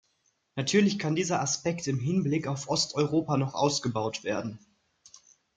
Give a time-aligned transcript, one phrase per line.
[0.55, 4.57] Natürlich kann dieser Aspekt im Hinblick auf Osteuropa noch ausgebaut werden.